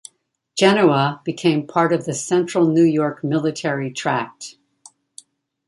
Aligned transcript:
Genoa 0.57 1.21
became 1.23 1.67
part 1.67 1.93
of 1.93 2.05
the 2.05 2.13
Central 2.15 2.67
New 2.67 2.81
York 2.81 3.23
Military 3.23 3.93
Tract. 3.93 4.57